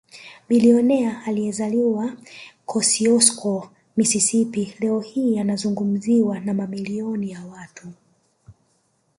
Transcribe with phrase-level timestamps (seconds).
[0.49, 2.13] Bilionea aliyezaliwa
[2.65, 7.87] Kosiosko Mississippi leo hii anazungumziwa na mamilioni ya watu